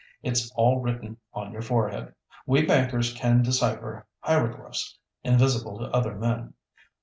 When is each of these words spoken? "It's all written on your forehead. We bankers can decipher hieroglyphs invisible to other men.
"It's 0.23 0.49
all 0.55 0.79
written 0.79 1.17
on 1.31 1.51
your 1.51 1.61
forehead. 1.61 2.15
We 2.47 2.65
bankers 2.65 3.13
can 3.13 3.43
decipher 3.43 4.07
hieroglyphs 4.21 4.97
invisible 5.23 5.77
to 5.77 5.91
other 5.95 6.15
men. 6.15 6.55